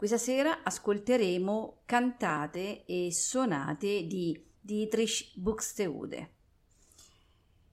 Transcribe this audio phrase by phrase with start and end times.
[0.00, 6.30] Questa sera ascolteremo cantate e sonate di Dietrich Buxtehude.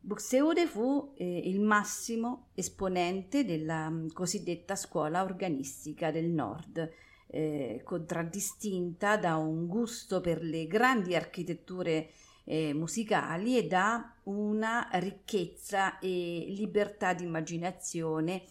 [0.02, 6.92] Buxtehude fu eh, il massimo esponente della mm, cosiddetta scuola organistica del Nord,
[7.28, 12.10] eh, contraddistinta da un gusto per le grandi architetture
[12.44, 18.44] eh, musicali e da una ricchezza e libertà di immaginazione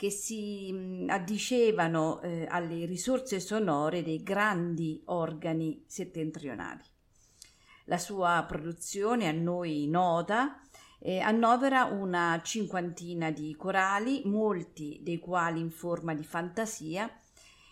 [0.00, 6.82] che si addicevano eh, alle risorse sonore dei grandi organi settentrionali.
[7.84, 10.58] La sua produzione a noi nota
[11.00, 17.14] eh, annovera una cinquantina di corali, molti dei quali in forma di fantasia,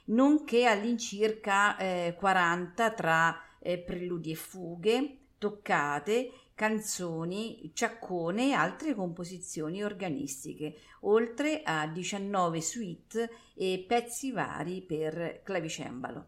[0.08, 9.84] nonché all'incirca eh, 40 tra eh, preludi e fughe, toccate, canzoni, ciaccone e altre composizioni
[9.84, 16.26] organistiche, oltre a 19 suite e pezzi vari per clavicembalo.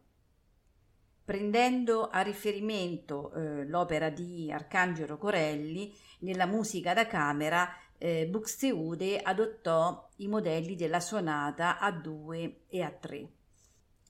[1.25, 10.11] Prendendo a riferimento eh, l'opera di Arcangelo Corelli, nella musica da camera eh, Buxtehude adottò
[10.19, 13.29] i modelli della sonata a 2 e a 3.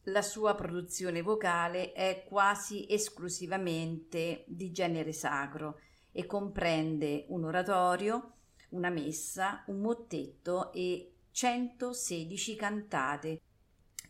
[0.05, 5.79] La sua produzione vocale è quasi esclusivamente di genere sacro
[6.13, 8.35] e comprende un oratorio,
[8.71, 13.41] una messa, un mottetto e 116 cantate.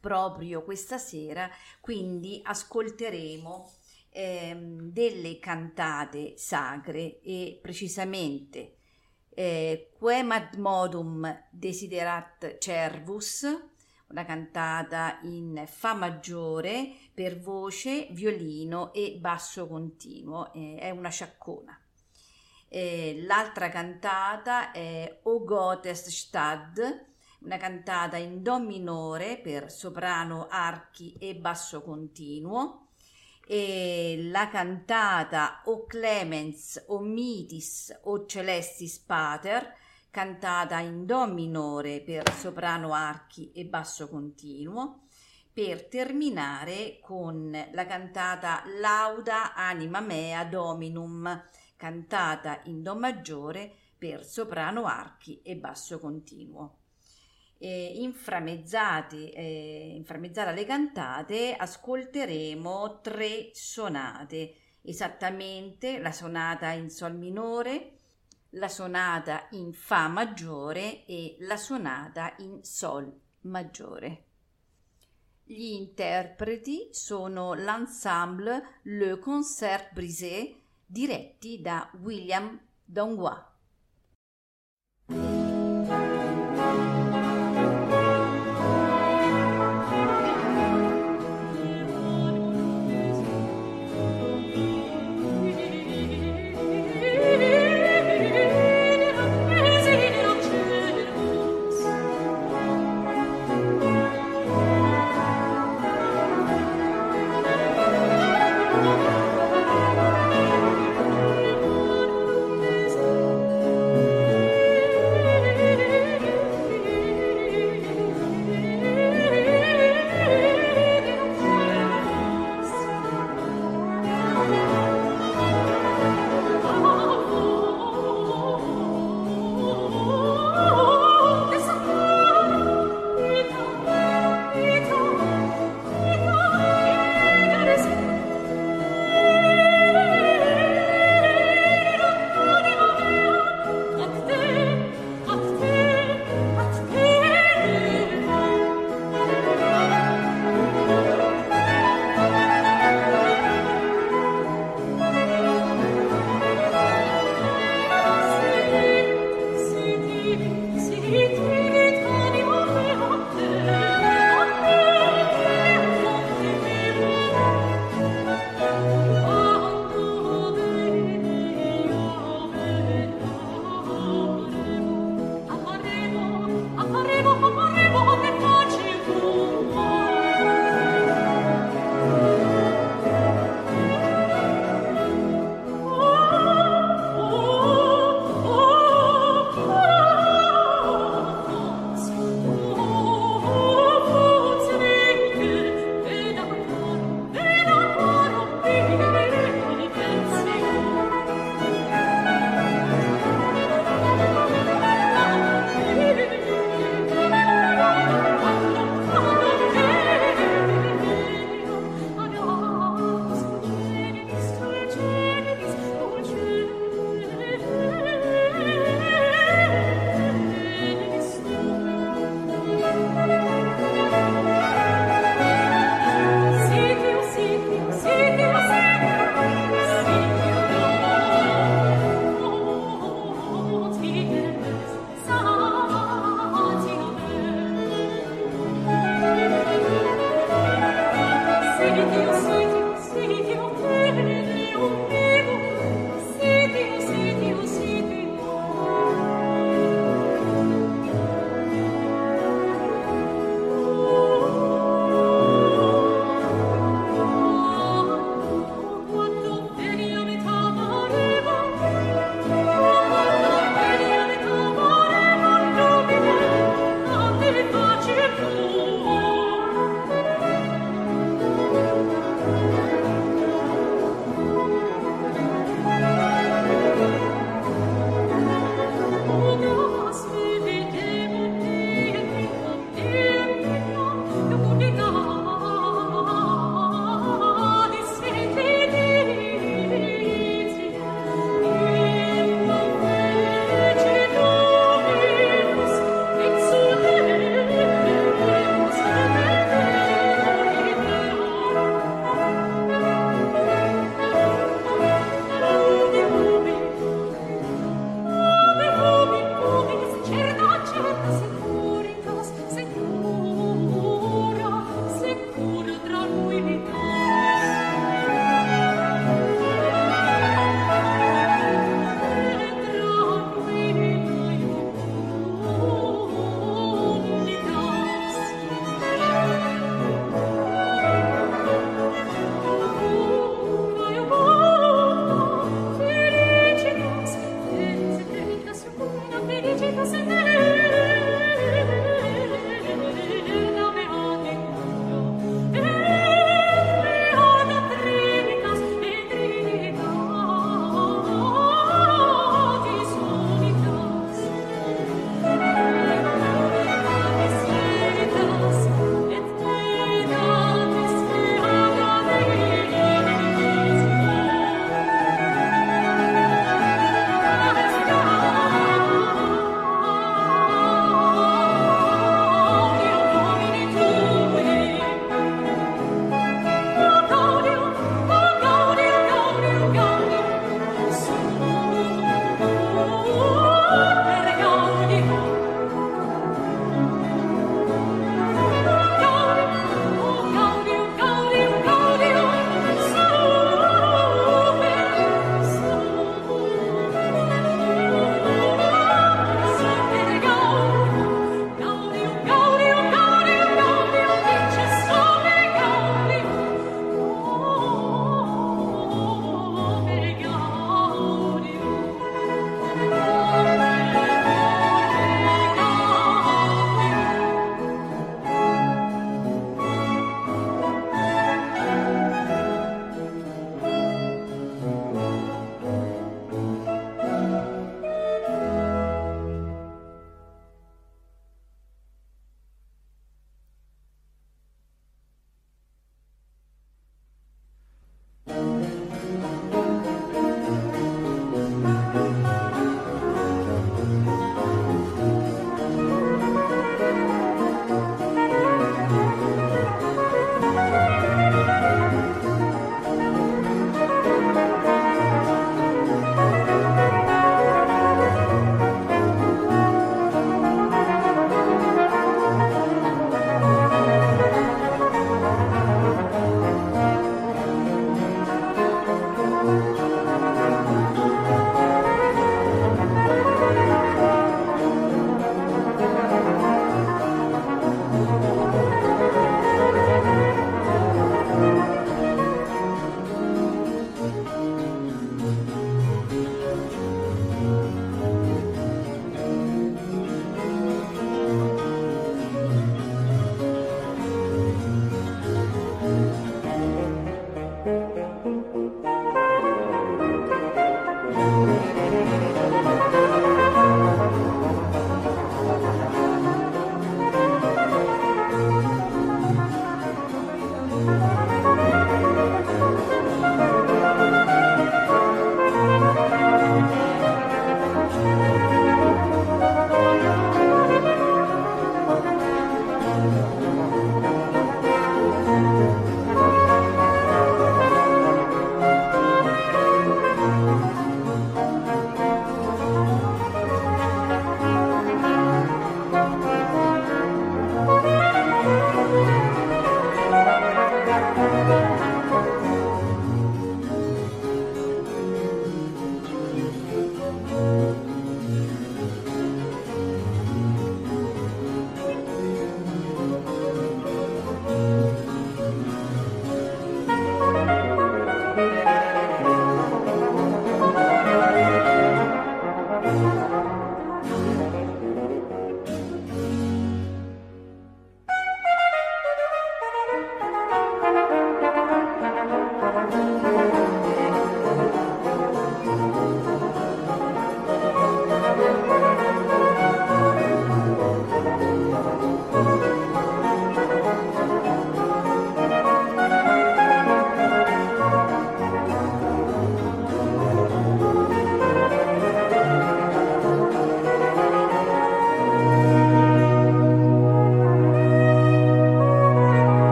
[0.00, 1.50] Proprio questa sera
[1.80, 3.72] quindi ascolteremo
[4.10, 8.76] ehm, delle cantate sacre e precisamente
[9.38, 13.46] eh, Quem ad modum desiderat cervus
[14.08, 21.78] una cantata in Fa maggiore per voce, violino e basso continuo, eh, è una sciaccona.
[22.68, 27.06] Eh, l'altra cantata è O Gottes Stad,
[27.40, 32.88] una cantata in Do minore per soprano, archi e basso continuo.
[33.46, 39.74] E la cantata O Clemens, O Mitis, O Celestis Pater
[40.10, 45.02] cantata in Do minore per soprano archi e basso continuo,
[45.52, 51.48] per terminare con la cantata Lauda Anima Mea Dominum,
[51.78, 56.80] cantata in Do maggiore per soprano archi e basso continuo.
[57.56, 67.94] Eh, inframezzate, eh, inframezzate le cantate ascolteremo tre sonate, esattamente la sonata in Sol minore,
[68.50, 73.12] la sonata in Fa maggiore e la sonata in Sol
[73.42, 74.24] maggiore.
[75.44, 80.57] Gli interpreti sono l'ensemble Le Concert Brisé
[80.88, 83.47] diretti da William Dongois.